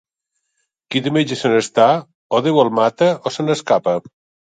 [0.93, 1.85] Qui de metges se n'està,
[2.37, 3.95] o Déu el mata o se n'escapa.